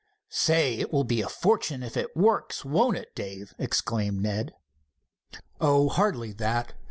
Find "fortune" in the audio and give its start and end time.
1.29-1.83